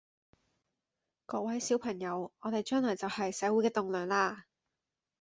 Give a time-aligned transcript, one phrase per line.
[1.27, 4.45] 各位小朋友，我哋將來就係社會嘅棟樑啦